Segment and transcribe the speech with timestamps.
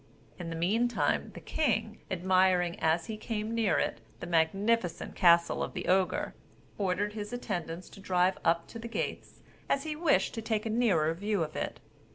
[0.39, 5.75] In the meantime the king, admiring as he came near it, the magnificent castle of
[5.75, 6.33] the Ogre,
[6.79, 10.71] ordered his attendants to drive up to the gates, as he wished to take a
[10.71, 11.79] nearer view of it.